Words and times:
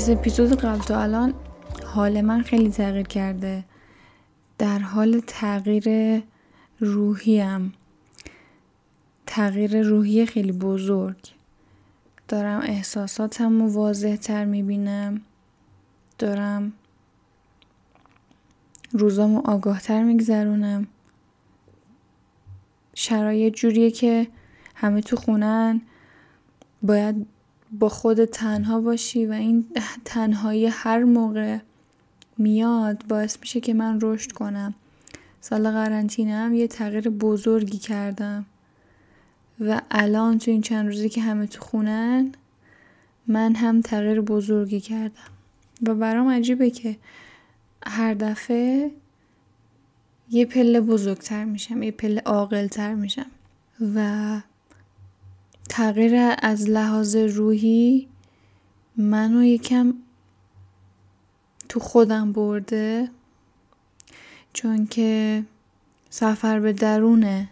از 0.00 0.10
اپیزود 0.10 0.60
قبل 0.60 0.78
تا 0.78 1.02
الان 1.02 1.34
حال 1.86 2.20
من 2.20 2.42
خیلی 2.42 2.70
تغییر 2.70 3.06
کرده. 3.06 3.64
در 4.58 4.78
حال 4.78 5.22
تغییر 5.26 6.22
روحیم. 6.78 7.72
تغییر 9.26 9.82
روحی 9.82 10.26
خیلی 10.26 10.52
بزرگ. 10.52 11.16
دارم 12.28 12.60
احساساتم 12.60 13.60
رو 13.60 13.72
واضح 13.72 14.16
تر 14.16 14.44
می‌بینم. 14.44 15.20
دارم 16.18 16.72
روزامو 18.92 19.42
آگاه 19.44 19.80
تر 19.80 20.02
میگذرونم. 20.02 20.86
شرایط 22.94 23.54
جوریه 23.54 23.90
که 23.90 24.26
همه 24.74 25.00
تو 25.00 25.16
خونن. 25.16 25.80
باید 26.82 27.26
با 27.72 27.88
خود 27.88 28.24
تنها 28.24 28.80
باشی 28.80 29.26
و 29.26 29.32
این 29.32 29.66
تنهایی 30.04 30.66
هر 30.66 31.04
موقع 31.04 31.58
میاد 32.38 33.04
باعث 33.08 33.36
میشه 33.40 33.60
که 33.60 33.74
من 33.74 33.98
رشد 34.02 34.32
کنم. 34.32 34.74
سال 35.40 35.70
قرنطینه 35.70 36.34
هم 36.34 36.54
یه 36.54 36.68
تغییر 36.68 37.10
بزرگی 37.10 37.78
کردم. 37.78 38.46
و 39.60 39.80
الان 39.90 40.38
تو 40.38 40.50
این 40.50 40.62
چند 40.62 40.86
روزی 40.86 41.08
که 41.08 41.20
همه 41.20 41.46
تو 41.46 41.60
خونن 41.60 42.32
من 43.26 43.54
هم 43.54 43.80
تغییر 43.80 44.20
بزرگی 44.20 44.80
کردم. 44.80 45.30
و 45.86 45.94
برام 45.94 46.28
عجیبه 46.28 46.70
که 46.70 46.96
هر 47.86 48.14
دفعه 48.14 48.90
یه 50.30 50.46
پله 50.46 50.80
بزرگتر 50.80 51.44
میشم 51.44 51.82
یه 51.82 51.90
پله 51.90 52.22
عاقلتر 52.26 52.94
میشم. 52.94 53.30
و 53.94 54.40
تغییر 55.72 56.34
از 56.42 56.70
لحاظ 56.70 57.16
روحی 57.16 58.08
منو 58.96 59.44
یکم 59.44 59.94
تو 61.68 61.80
خودم 61.80 62.32
برده 62.32 63.08
چون 64.52 64.86
که 64.86 65.42
سفر 66.10 66.60
به 66.60 66.72
درونه. 66.72 67.48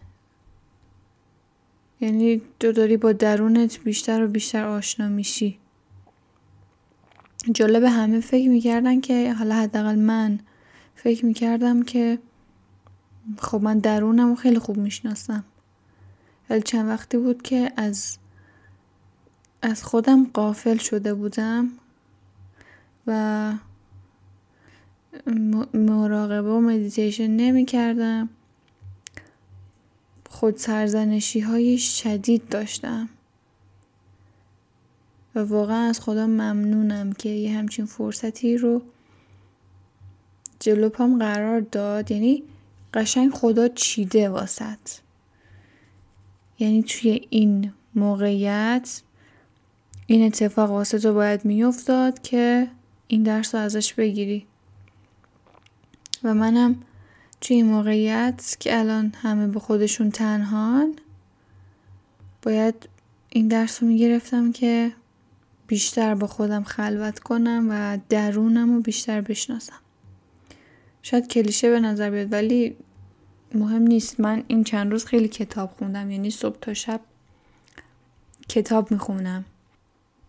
یعنی 2.01 2.43
تو 2.61 2.73
داری 2.73 2.97
با 2.97 3.13
درونت 3.13 3.81
بیشتر 3.81 4.25
و 4.25 4.29
بیشتر 4.29 4.65
آشنا 4.65 5.09
میشی. 5.09 5.59
جالب 7.53 7.83
همه 7.85 8.21
فکر 8.21 8.49
می‌کردن 8.49 9.01
که 9.01 9.33
حالا 9.33 9.55
حداقل 9.55 9.95
من 9.95 10.39
فکر 10.95 11.27
می‌کردم 11.27 11.83
که 11.83 12.19
خب 13.39 13.63
من 13.63 13.79
درونم 13.79 14.35
خیلی 14.35 14.59
خوب 14.59 14.77
می‌شناسم. 14.77 15.45
ولی 16.51 16.63
چند 16.63 16.89
وقتی 16.89 17.19
بود 17.19 17.43
که 17.43 17.73
از 17.77 18.19
از 19.63 19.85
خودم 19.85 20.27
قافل 20.35 20.77
شده 20.77 21.15
بودم 21.15 21.71
و 23.07 23.53
مراقبه 25.75 26.51
و 26.51 26.61
مدیتیشن 26.61 27.27
نمی 27.27 27.65
کردم. 27.65 28.29
خود 30.31 30.57
سرزنشی 30.57 31.41
های 31.41 31.79
شدید 31.79 32.49
داشتم. 32.49 33.09
و 35.35 35.39
واقعا 35.39 35.89
از 35.89 36.01
خدا 36.01 36.27
ممنونم 36.27 37.13
که 37.13 37.29
یه 37.29 37.59
همچین 37.59 37.87
فرصتی 37.87 38.57
رو 38.57 38.83
جلو 40.61 40.89
پام 40.89 41.19
قرار 41.19 41.61
داد. 41.61 42.11
یعنی 42.11 42.43
قشنگ 42.95 43.31
خدا 43.31 43.69
چیده 43.69 44.29
واسط. 44.29 44.79
یعنی 46.59 46.83
توی 46.83 47.27
این 47.31 47.73
موقعیت 47.95 49.03
این 50.07 50.27
اتفاق 50.27 50.71
واسه 50.71 50.99
تو 50.99 51.15
باید 51.15 51.45
میافتاد 51.45 52.23
که 52.23 52.69
این 53.09 53.23
درس 53.23 53.55
رو 53.55 53.61
ازش 53.61 53.95
بگیری. 53.95 54.47
و 56.25 56.35
منم 56.35 56.83
توی 57.41 57.57
این 57.57 57.67
موقعیت 57.67 58.57
که 58.61 58.79
الان 58.79 59.13
همه 59.23 59.47
به 59.47 59.61
خودشون 59.61 60.11
تنهان 60.11 60.95
باید 62.43 62.89
این 63.31 63.49
درس 63.49 63.83
رو 63.83 63.89
می‌گرفتم 63.89 64.53
که 64.53 64.93
بیشتر 65.67 66.15
با 66.15 66.27
خودم 66.27 66.63
خلوت 66.63 67.19
کنم 67.19 67.67
و 67.71 67.99
درونم 68.09 68.75
رو 68.75 68.81
بیشتر 68.81 69.21
بشناسم. 69.21 69.81
شاید 71.03 71.29
کلیشه 71.29 71.71
به 71.71 71.81
نظر 71.81 72.11
بیاد 72.11 72.33
ولی 72.33 72.77
مهم 73.55 73.83
نیست. 73.83 74.21
من 74.21 74.45
این 74.49 74.65
چند 74.65 74.93
روز 74.93 75.05
خیلی 75.05 75.29
کتاب 75.29 75.71
خوندم 75.79 76.11
یعنی 76.11 76.31
صبح 76.31 76.57
تا 76.61 76.75
شب 76.75 77.01
کتاب 78.49 78.93
می‌خونم. 78.93 79.45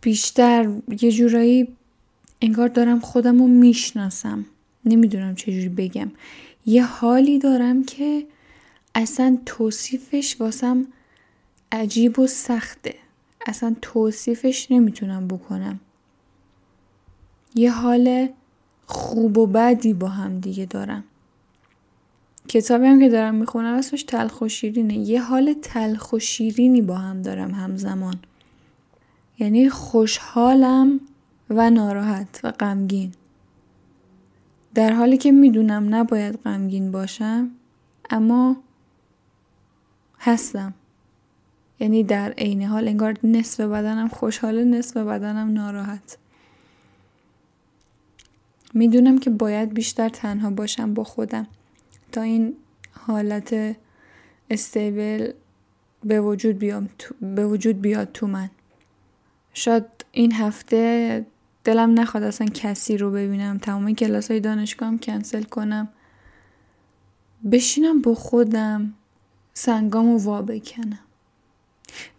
بیشتر 0.01 0.71
یه 1.01 1.11
جورایی 1.11 1.67
انگار 2.41 2.67
دارم 2.67 2.99
خودم 2.99 3.39
رو 3.39 3.47
می‌شناسم. 3.47 4.45
نمی‌دونم 4.85 5.35
چجوری 5.35 5.69
بگم. 5.69 6.11
یه 6.65 6.85
حالی 6.85 7.39
دارم 7.39 7.83
که 7.83 8.25
اصلا 8.95 9.37
توصیفش 9.45 10.35
واسم 10.39 10.87
عجیب 11.71 12.19
و 12.19 12.27
سخته. 12.27 12.95
اصلا 13.45 13.75
توصیفش 13.81 14.67
نمی‌تونم 14.71 15.27
بکنم. 15.27 15.79
یه 17.55 17.71
حال 17.71 18.29
خوب 18.85 19.37
و 19.37 19.47
بدی 19.47 19.93
با 19.93 20.07
هم 20.07 20.39
دیگه 20.39 20.65
دارم. 20.65 21.03
کتابی 22.49 22.85
هم 22.85 22.99
که 22.99 23.09
دارم 23.09 23.35
می‌خونم 23.35 23.73
اسمش 23.73 24.03
تلخ 24.03 24.41
و 24.41 24.47
شیرینه 24.47 24.97
یه 24.97 25.21
حال 25.21 25.53
تلخ 25.61 26.13
و 26.13 26.19
شیرینی 26.19 26.81
با 26.81 26.95
هم 26.95 27.21
دارم 27.21 27.51
همزمان. 27.51 28.15
یعنی 29.39 29.69
خوشحالم 29.69 30.99
و 31.49 31.69
ناراحت 31.69 32.39
و 32.43 32.51
غمگین. 32.51 33.11
در 34.73 34.93
حالی 34.93 35.17
که 35.17 35.31
می‌دونم 35.31 35.95
نباید 35.95 36.35
غمگین 36.35 36.91
باشم 36.91 37.51
اما 38.09 38.57
هستم. 40.19 40.73
یعنی 41.79 42.03
در 42.03 42.31
عین 42.31 42.61
حال 42.61 42.87
انگار 42.87 43.15
نصف 43.23 43.59
بدنم 43.59 44.07
خوشحال 44.07 44.63
نصف 44.63 44.97
بدنم 44.97 45.53
ناراحت. 45.53 46.17
می‌دونم 48.73 49.17
که 49.17 49.29
باید 49.29 49.73
بیشتر 49.73 50.09
تنها 50.09 50.49
باشم 50.49 50.93
با 50.93 51.03
خودم. 51.03 51.47
تا 52.11 52.21
این 52.21 52.55
حالت 52.91 53.75
استیبل 54.49 55.31
به 56.03 56.21
وجود, 56.21 56.59
بیام 56.59 56.89
به 57.21 57.47
وجود 57.47 57.81
بیاد 57.81 58.11
تو 58.11 58.27
من. 58.27 58.49
شاید 59.53 59.85
این 60.11 60.33
هفته 60.33 61.25
دلم 61.63 61.99
نخواد 61.99 62.23
اصلا 62.23 62.47
کسی 62.47 62.97
رو 62.97 63.11
ببینم. 63.11 63.57
تمام 63.57 63.95
کلاس 63.95 64.31
های 64.31 64.39
دانشگاهم 64.39 64.99
کنسل 64.99 65.43
کنم. 65.43 65.87
بشینم 67.51 68.01
با 68.01 68.15
خودم 68.15 68.93
سنگامو 69.53 70.17
وا 70.17 70.41
بکنم. 70.41 70.99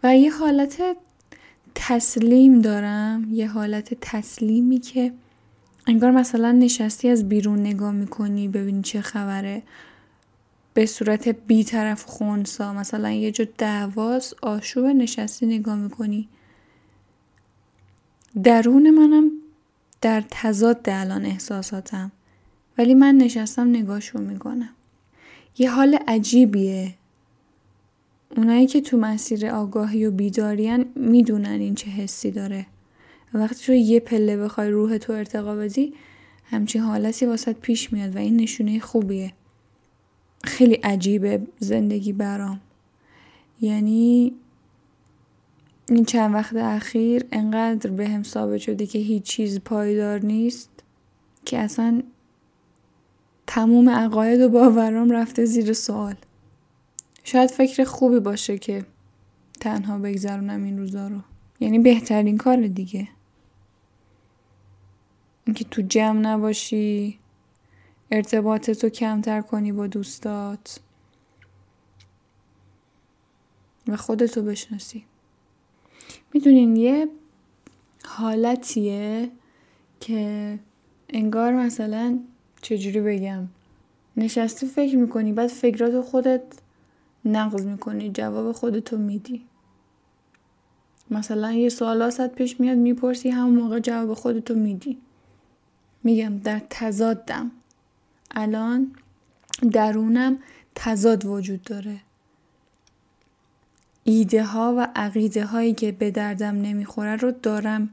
و 0.03 0.17
یه 0.17 0.31
حالت 0.31 0.81
تسلیم 1.75 2.61
دارم 2.61 3.27
یه 3.31 3.47
حالت 3.47 3.93
تسلیمی 4.01 4.79
که 4.79 5.13
انگار 5.87 6.11
مثلا 6.11 6.51
نشستی 6.51 7.09
از 7.09 7.29
بیرون 7.29 7.59
نگاه 7.59 7.91
می‌کنی 7.91 8.47
ببینی 8.47 8.81
چه 8.81 9.01
خبره. 9.01 9.63
به 10.73 10.85
صورت 10.85 11.27
بیطرف 11.27 12.03
خونسا 12.05 12.73
مثلا 12.73 13.11
یه 13.11 13.31
جا 13.31 13.45
دعواز 13.57 14.33
آشوب 14.41 14.85
نشستی 14.85 15.45
نگاه 15.45 15.75
می‌کنی. 15.75 16.27
درون 18.43 18.89
منم 18.89 19.31
در 20.01 20.23
تضاد 20.29 20.89
الان 20.89 21.25
احساساتم 21.25 22.11
ولی 22.77 22.93
من 22.93 23.15
نشستم 23.15 23.69
نگاهشون 23.69 24.21
می‌کنم. 24.21 24.69
یه 25.57 25.71
حال 25.71 25.97
عجیبیه. 26.07 26.93
اونایی 28.37 28.67
که 28.67 28.81
تو 28.81 28.97
مسیر 28.97 29.47
آگاهی 29.47 30.05
و 30.05 30.11
بیدارین 30.11 30.85
می‌دونن 30.95 31.59
این 31.59 31.75
چه 31.75 31.89
حسی 31.89 32.31
داره. 32.31 32.65
وقتی 33.33 33.65
تو 33.65 33.73
یه 33.73 33.99
پله 33.99 34.37
بخوای 34.37 34.69
روح 34.69 34.97
تو 34.97 35.13
ارتقا 35.13 35.55
بدی 35.55 35.93
همچین 36.43 36.81
حالتی 36.81 37.25
واسط 37.25 37.55
پیش 37.55 37.93
میاد 37.93 38.15
و 38.15 38.19
این 38.19 38.37
نشونه 38.37 38.79
خوبیه. 38.79 39.33
خیلی 40.43 40.73
عجیبه 40.73 41.41
زندگی 41.59 42.13
برام. 42.13 42.59
یعنی 43.61 44.33
این 45.89 46.05
چند 46.05 46.33
وقت 46.33 46.55
اخیر 46.55 47.25
انقدر 47.31 47.89
به 47.89 48.09
هم 48.09 48.23
ثابت 48.23 48.57
شده 48.57 48.85
که 48.85 48.99
هیچ 48.99 49.23
چیز 49.23 49.59
پایدار 49.59 50.25
نیست 50.25 50.69
که 51.45 51.59
اصلا 51.59 52.03
تموم 53.47 53.89
عقاید 53.89 54.41
و 54.41 54.49
باورام 54.49 55.11
رفته 55.11 55.45
زیر 55.45 55.73
سوال. 55.73 56.15
شاید 57.23 57.49
فکر 57.49 57.83
خوبی 57.83 58.19
باشه 58.19 58.57
که 58.57 58.85
تنها 59.59 59.97
بگذرونم 59.97 60.63
این 60.63 60.77
روزا 60.77 61.07
رو. 61.07 61.17
یعنی 61.59 61.79
بهترین 61.79 62.37
کار 62.37 62.67
دیگه. 62.67 63.07
اینکه 65.45 65.63
تو 65.63 65.81
جمع 65.81 66.19
نباشی 66.19 67.19
ارتباطتو 68.11 68.89
کمتر 68.89 69.41
کنی 69.41 69.71
با 69.71 69.87
دوستات. 69.87 70.79
و 73.87 73.97
خودتو 73.97 74.41
بشناسی. 74.41 75.05
می‌دونین 76.33 76.75
یه 76.75 77.07
حالتیه 78.05 79.31
که 79.99 80.59
انگار 81.09 81.53
مثلا 81.53 82.19
چجوری 82.61 83.01
بگم 83.01 83.47
نشستی 84.17 84.67
فکر 84.67 84.97
می‌کنی 84.97 85.33
بعد 85.33 85.47
فکرات 85.47 86.01
خودت 86.01 86.43
نقض 87.25 87.65
می‌کنی 87.65 88.09
جواب 88.09 88.51
خودتو 88.51 88.97
میدی. 88.97 89.45
مثلا 91.11 91.51
یه 91.51 91.69
سوال 91.69 92.01
ازت 92.01 92.35
پیش 92.35 92.59
میاد 92.59 92.77
می‌پرسی 92.77 93.29
همون 93.29 93.55
موقع 93.55 93.79
جواب 93.79 94.13
خودتو 94.13 94.55
میدی. 94.55 94.97
میگم 96.03 96.37
در 96.37 96.61
تضادم. 96.69 97.51
الان 98.31 98.91
درونم 99.71 100.37
تضاد 100.75 101.25
وجود 101.25 101.63
داره. 101.63 101.97
ایده 104.03 104.43
ها 104.43 104.75
و 104.77 104.87
عقیده 104.95 105.45
هایی 105.45 105.73
که 105.73 105.91
به 105.91 106.11
دردم 106.11 106.55
نمی‌خوره 106.55 107.15
رو 107.15 107.31
دارم 107.31 107.89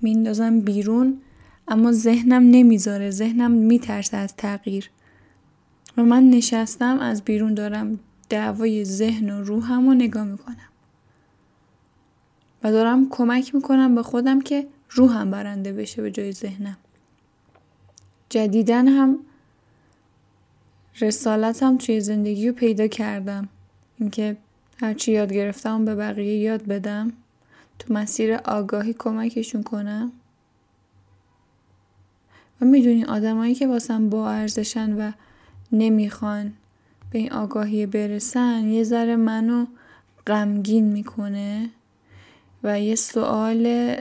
میندازم 0.00 0.60
بیرون 0.60 1.20
اما 1.68 1.92
ذهنم 1.92 2.42
نمی‌ذاره. 2.42 3.10
ذهنم 3.10 3.50
میترسه 3.50 4.16
از 4.16 4.36
تغییر. 4.36 4.90
و 5.96 6.02
من 6.02 6.30
نشستم 6.30 6.98
از 6.98 7.22
بیرون 7.22 7.54
دارم 7.54 8.00
دعوای 8.28 8.84
ذهن 8.84 9.30
و 9.30 9.44
روحم 9.44 9.86
رو 9.86 9.94
نگاه 9.94 10.24
می‌کنم. 10.24 10.68
و 12.62 12.72
دارم 12.72 13.08
کمک 13.10 13.54
می‌کنم 13.54 13.94
به 13.94 14.02
خودم 14.02 14.40
که 14.40 14.66
روحم 14.90 15.30
برنده 15.30 15.72
بشه 15.72 16.02
به 16.02 16.10
جای 16.10 16.32
ذهنم. 16.32 16.76
جدیدن 18.32 18.88
هم 18.88 19.18
رسالتم 21.00 21.78
توی 21.78 22.00
زندگی 22.00 22.48
رو 22.48 22.54
پیدا 22.54 22.86
کردم. 22.86 23.48
اینکه 23.98 24.36
هرچی 24.80 25.12
یاد 25.12 25.32
گرفتم 25.32 25.84
به 25.84 25.94
بقیه 25.94 26.38
یاد 26.38 26.62
بدم. 26.66 27.12
تو 27.78 27.94
مسیر 27.94 28.34
آگاهی 28.34 28.94
کمکشون 28.98 29.62
کنم. 29.62 30.12
و 32.60 32.64
می‌دونی 32.64 33.04
آدمایی 33.04 33.54
که 33.54 33.66
واسم 33.66 34.08
با 34.08 34.30
ارزشن 34.30 34.92
و 34.92 35.12
نمی‌خوان 35.72 36.52
به 37.10 37.18
این 37.18 37.32
آگاهی 37.32 37.86
برسن 37.86 38.64
یه 38.64 38.84
ذره 38.84 39.16
منو 39.16 39.66
غمگین 40.26 40.84
می‌کنه 40.84 41.70
و 42.62 42.80
یه 42.80 42.94
سوال 42.94 43.94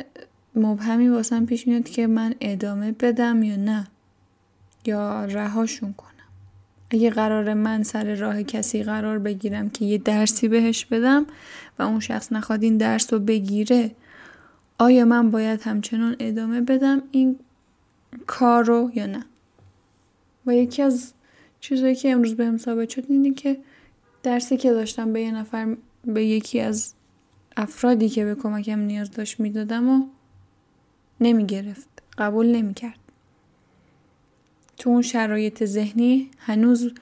مبهمی 0.55 1.07
واسم 1.07 1.45
پیش 1.45 1.67
میاد 1.67 1.89
که 1.89 2.07
من 2.07 2.35
ادامه 2.41 2.91
بدم 2.91 3.43
یا 3.43 3.55
نه. 3.55 3.87
یا 4.85 5.25
رهاشون 5.25 5.93
کنم. 5.93 6.07
اگه 6.89 7.09
قرار 7.09 7.53
من 7.53 7.83
سر 7.83 8.15
راه 8.15 8.43
کسی 8.43 8.83
قرار 8.83 9.19
بگیرم 9.19 9.69
که 9.69 9.85
یه 9.85 9.97
درسی 9.97 10.47
بهش 10.47 10.85
بدم 10.85 11.25
و 11.79 11.83
اون 11.83 11.99
شخص 11.99 12.31
نخواد 12.31 12.63
این 12.63 12.77
درس 12.77 13.13
رو 13.13 13.19
بگیره 13.19 13.91
آیا 14.77 15.05
من 15.05 15.31
باید 15.31 15.61
همچنان 15.61 16.15
ادامه 16.19 16.61
بدم 16.61 17.01
این 17.11 17.39
کار 18.27 18.63
رو 18.63 18.91
یا 18.93 19.05
نه؟ 19.05 19.25
و 20.45 20.55
یکی 20.55 20.81
از 20.81 21.13
چیزایی 21.59 21.95
که 21.95 22.11
امروز 22.11 22.35
بهم 22.35 22.57
ثابت 22.57 22.89
شد 22.89 23.05
اینه 23.09 23.33
که 23.33 23.57
درسی 24.23 24.57
که 24.57 24.71
داشتم 24.71 25.13
به 25.13 25.21
یه 25.21 25.31
نفر 25.31 25.75
به 26.05 26.25
یکی 26.25 26.59
از 26.59 26.93
افرادی 27.57 28.09
که 28.09 28.25
به 28.25 28.35
کمکم 28.35 28.79
نیاز 28.79 29.11
داشت 29.11 29.39
می‌دادم 29.39 29.89
و 29.89 30.05
نمی‌گرفت 31.21 31.87
قبول 32.17 32.55
نمی‌کرد. 32.55 32.99
تو 34.81 34.89
اون 34.89 35.01
شرایط 35.01 35.65
ذهنی 35.65 36.29
هنوز 36.37 36.93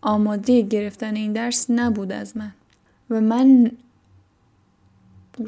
آماده 0.00 0.62
گرفتن 0.62 1.16
این 1.16 1.32
درس 1.32 1.66
نبود 1.70 2.12
از 2.12 2.36
من. 2.36 2.52
و 3.10 3.20
من 3.20 3.70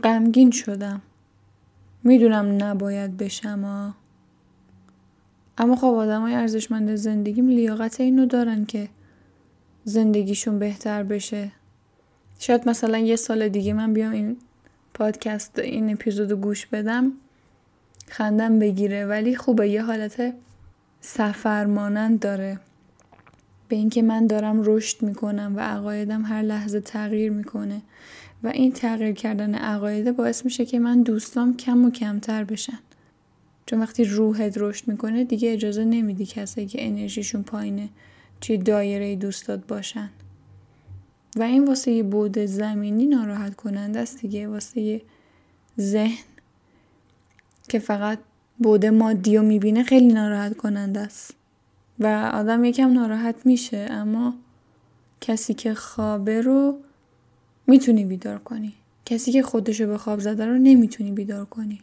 غمگین 0.02 0.50
شدم. 0.50 1.02
می‌دونم 2.05 2.64
نباید 2.64 3.17
بشم 3.17 3.94
اما 5.58 5.76
خب 5.76 5.85
آدم 5.85 6.20
های 6.20 6.35
ارزشمند 6.35 6.94
زندگیم 6.94 7.49
لیاقت 7.49 8.00
اینو 8.00 8.26
دارن 8.26 8.64
که 8.64 8.88
زندگیشون 9.84 10.58
بهتر 10.58 11.02
بشه. 11.02 11.52
شاید 12.38 12.69
مثلا 12.69 12.99
یه 12.99 13.17
سال 13.17 13.49
دیگه 13.49 13.73
من 13.73 13.93
بیام 13.93 14.12
این 14.12 14.37
پادکست 14.94 15.58
این 15.58 15.93
اپیزودو 15.93 16.37
گوش 16.37 16.67
بدم 16.67 17.12
خندم 18.08 18.58
بگیره 18.58 19.06
ولی 19.06 19.37
خوبه 19.37 19.69
یه 19.69 19.82
حالت 19.82 20.34
سفر 21.00 21.65
مانند 21.65 22.21
داره. 22.21 22.61
به 23.69 23.77
اینکه 23.77 24.03
من 24.03 24.27
دارم 24.27 24.62
رشد 24.65 25.03
می‌کنم 25.03 25.53
و 25.56 25.61
عقایدم 25.61 26.25
هر 26.25 26.43
لحظه 26.43 26.81
تغییر 26.81 27.33
می‌کنه 27.33 27.83
و 28.43 28.49
این 28.49 28.73
تغییر 28.73 29.12
کردن 29.12 29.55
عقایده 29.55 30.12
باعث 30.12 30.45
میشه 30.45 30.65
که 30.65 30.79
من 30.79 31.03
دوستام 31.03 31.56
کم 31.56 31.85
و 31.85 31.91
کمتر 31.91 32.45
بشن. 32.45 32.79
چون 33.67 33.81
وقتی 33.81 34.05
روحت 34.05 34.59
رشد 34.59 34.89
می‌کنه 34.89 35.25
دیگه 35.25 35.53
اجازه 35.53 35.85
نمیدی 35.85 36.27
کسایی 36.27 36.67
که 36.67 36.87
انرژیشون 36.87 37.43
پایینه 37.43 37.89
توی 38.41 38.59
دایره 38.59 39.17
دوستات 39.17 39.67
باشن. 39.67 40.11
و 41.37 41.43
این 41.43 41.65
واسه 41.65 41.91
یه 41.91 42.03
بود 42.03 42.39
زمینی 42.39 43.06
ناراحت 43.06 43.56
کننده 43.56 44.01
است 44.01 44.21
دیگه 44.21 44.49
واسه 44.49 44.81
یه 44.81 45.03
ذهن 45.81 46.19
که 47.69 47.79
فقط 47.79 48.19
بود 48.58 48.87
مادی 48.87 49.37
رو 49.37 49.43
می‌بینه 49.43 49.82
خیلی 49.82 50.12
ناراحت 50.12 50.56
کننده 50.56 51.00
است. 51.00 51.34
و 51.99 52.31
آدم 52.34 52.64
یکم 52.64 52.93
ناراحت 52.93 53.46
میشه 53.46 53.87
اما 53.90 54.34
کسی 55.20 55.55
که 55.55 55.75
خوابه 55.75 56.40
رو 56.40 56.78
می‌تونی 57.66 58.05
بیدار 58.05 58.38
کنی. 58.38 58.72
کسی 59.05 59.32
که 59.32 59.43
خودشو 59.43 59.87
به 59.87 59.99
خواب 59.99 60.20
زده 60.20 60.46
رو 60.46 60.58
نمی‌تونی 60.58 61.10
بیدار 61.10 61.44
کنی. 61.44 61.81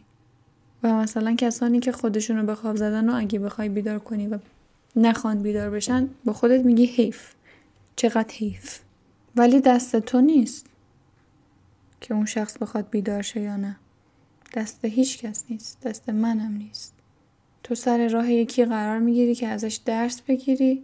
و 0.82 0.94
مثلا 0.94 1.34
کسانی 1.38 1.80
که 1.80 1.92
خودشون 1.92 2.36
رو 2.36 2.46
به 2.46 2.54
خواب 2.54 2.76
زدن 2.76 3.08
رو 3.08 3.16
اگه 3.16 3.38
بخوای 3.38 3.68
بیدار 3.68 3.98
کنی 3.98 4.26
و 4.26 4.38
نخوان 4.96 5.42
بیدار 5.42 5.70
بشن 5.70 6.08
با 6.24 6.32
خودت 6.32 6.64
میگی 6.64 6.86
حیف. 6.86 7.32
چقدر 7.96 8.34
حیف. 8.34 8.78
ولی 9.36 9.60
دست 9.60 9.96
تو 9.96 10.20
نیست 10.20 10.66
که 12.00 12.14
اون 12.14 12.24
شخص 12.24 12.58
بخواد 12.58 12.90
بیدار 12.90 13.22
شه 13.22 13.40
یا 13.40 13.56
نه. 13.56 13.76
دست 14.56 14.84
هیچ 14.84 15.18
کس 15.18 15.44
نیست 15.50 15.80
دست 15.80 16.08
منم 16.08 16.56
نیست. 16.56 16.94
تو 17.62 17.74
سر 17.74 18.08
راه 18.08 18.32
یکی 18.32 18.64
قرار 18.64 18.98
می‌گیری 18.98 19.34
که 19.34 19.48
ازش 19.48 19.80
درس 19.84 20.20
بگیری. 20.20 20.82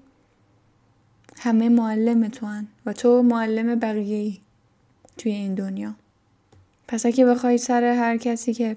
همه 1.38 1.69
معلم 1.69 2.29
تو 2.29 2.47
هن 2.47 2.67
و 2.87 2.93
تو 2.93 3.23
معلم 3.23 3.79
بقیه 3.79 4.17
ای 4.17 4.38
توی 5.19 5.33
این 5.33 5.55
دنیا. 5.55 5.95
پس 6.88 7.07
اگه 7.07 7.26
بخوای 7.26 7.59
سر 7.59 7.85
هر 7.85 8.17
کسی 8.17 8.55
که 8.55 8.76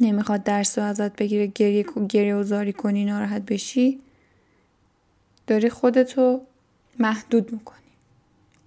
نمی‌خواد 0.00 0.42
درس 0.42 0.78
رو 0.78 0.84
ازت 0.84 1.16
بگیره 1.16 1.46
گریه, 1.46 1.84
گریه 2.08 2.34
و 2.34 2.42
زاری 2.42 2.72
کنی 2.72 3.04
ناراحت 3.04 3.42
بشی 3.42 4.00
داری 5.46 5.70
خودتو 5.70 6.40
محدود 6.98 7.52
می‌کنی. 7.52 7.78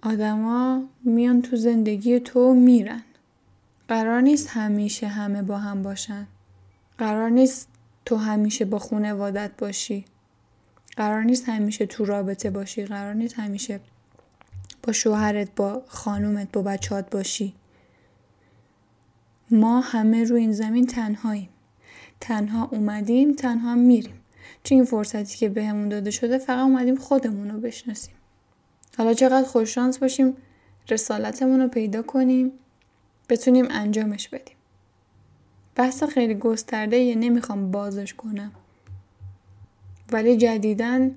آدما 0.02 0.84
میان 1.04 1.42
تو 1.42 1.56
زندگی 1.56 2.20
تو 2.20 2.54
میرن. 2.54 3.02
قرار 3.92 4.20
نیست 4.20 4.48
همیشه 4.50 5.06
همه 5.06 5.42
با 5.42 5.58
هم 5.58 5.82
باشن. 5.82 6.26
قرار 6.98 7.30
نیست 7.30 7.68
تو 8.04 8.16
همیشه 8.16 8.64
با 8.64 8.78
خونوادت 8.78 9.50
باشی. 9.58 10.04
قرار 10.96 11.22
نیست 11.22 11.48
همیشه 11.48 11.86
تو 11.86 12.04
رابطه 12.04 12.50
باشی. 12.50 12.84
قرار 12.84 13.14
نیست 13.14 13.34
همیشه 13.34 13.80
با 14.82 14.92
شوهرت 14.92 15.48
با 15.56 15.82
خانومت 15.86 16.52
با 16.52 16.62
بچهات 16.62 17.10
باشی. 17.10 17.54
ما 19.50 19.80
همه 19.80 20.24
رو 20.24 20.36
این 20.36 20.52
زمین 20.52 20.86
تنهاییم. 20.86 21.48
تنها 22.20 22.68
اومدیم 22.72 23.32
تنها 23.32 23.74
میریم. 23.74 24.20
چون 24.64 24.76
این 24.76 24.84
فرصتی 24.84 25.38
که 25.38 25.48
بهمون 25.48 25.88
داده 25.88 26.10
شده 26.10 26.38
فقط 26.38 26.58
اومدیم 26.58 26.96
خودمون 26.96 27.50
رو 27.50 27.60
بشناسیم. 27.60 28.14
حالا 28.98 29.14
چقدر 29.14 29.46
خوششانس 29.46 29.98
باشیم 29.98 30.36
رسالتمون 30.88 31.60
رو 31.60 31.68
پیدا 31.68 32.02
کنیم. 32.02 32.52
بتونیم 33.28 33.66
انجامش 33.70 34.28
بدیم. 34.28 34.56
بحث 35.74 36.02
خیلی 36.02 36.34
گسترده 36.34 36.96
یه 36.96 37.14
نمی‌خوام 37.14 37.70
بازش 37.70 38.14
کنم. 38.14 38.52
ولی 40.12 40.36
جدیدن 40.36 41.16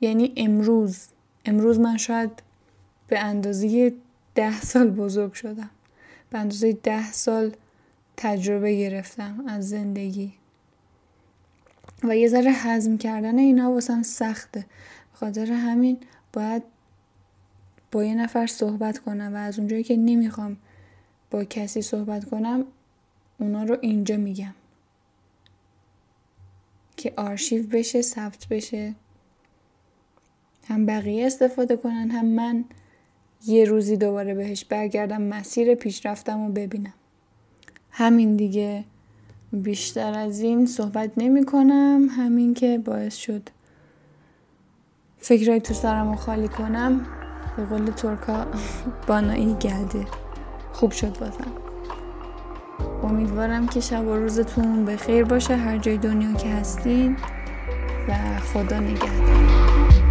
یعنی 0.00 0.32
امروز 0.36 1.06
امروز 1.44 1.80
من 1.80 1.96
شاید 1.96 2.30
به 3.08 3.18
اندازه 3.18 3.94
ده 4.34 4.60
سال 4.60 4.90
بزرگ 4.90 5.32
شدم. 5.32 5.70
به 6.30 6.38
اندازه 6.38 6.72
ده 6.72 7.12
سال 7.12 7.52
تجربه 8.16 8.76
گرفتم 8.76 9.44
از 9.48 9.68
زندگی. 9.68 10.32
و 12.04 12.16
یه 12.16 12.28
ذره 12.28 12.52
حزم 12.52 12.96
کردن 12.96 13.38
اینا 13.38 13.70
واسم 13.70 14.02
سخته. 14.02 14.66
خاطر 15.12 15.52
همین 15.52 15.98
باید 16.32 16.62
با 17.92 18.04
یه 18.04 18.14
نفر 18.14 18.46
صحبت 18.46 18.98
کنم 18.98 19.34
و 19.34 19.36
از 19.36 19.58
اونجایی 19.58 19.82
که 19.82 19.96
نمی‌خوام 19.96 20.56
با 21.30 21.44
کسی 21.44 21.82
صحبت 21.82 22.24
کنم 22.24 22.64
اونا 23.38 23.64
رو 23.64 23.76
اینجا 23.80 24.16
میگم. 24.16 24.54
که 26.96 27.12
آرشیو 27.16 27.66
بشه 27.66 28.02
ثبت 28.02 28.46
بشه. 28.50 28.94
هم 30.68 30.86
بقیه 30.86 31.26
استفاده 31.26 31.76
کنن 31.76 32.10
هم 32.10 32.26
من 32.26 32.64
یه 33.46 33.64
روزی 33.64 33.96
دوباره 33.96 34.34
بهش 34.34 34.64
برگردم 34.64 35.22
مسیر 35.22 35.74
پیشرفتم 35.74 36.46
رو 36.46 36.52
ببینم. 36.52 36.94
همین 37.90 38.36
دیگه 38.36 38.84
بیشتر 39.52 40.18
از 40.18 40.40
این 40.40 40.66
صحبت 40.66 41.10
نمی 41.16 41.44
کنم. 41.44 42.08
همین 42.10 42.54
که 42.54 42.78
باعث 42.78 43.16
شد 43.16 43.48
فکرهای 45.18 45.60
تو 45.60 45.74
سرم 45.74 46.10
رو 46.10 46.16
خالی 46.16 46.48
کنم. 46.48 47.06
به 47.56 47.64
قول 47.64 47.86
ترکا 47.86 48.46
بانایی 49.08 49.54
گلده. 49.54 50.23
خوب 50.74 50.92
شد 50.92 51.18
بازم. 51.18 51.52
امیدوارم 53.02 53.66
که 53.66 53.80
شب 53.80 54.06
و 54.06 54.14
روزتون 54.14 54.84
به 54.84 54.96
خیر 54.96 55.24
باشه 55.24 55.56
هر 55.56 55.78
جای 55.78 55.98
دنیا 55.98 56.32
که 56.32 56.48
هستین. 56.48 57.16
و 58.08 58.14
خدا 58.40 58.78
نگهدار. 58.80 60.03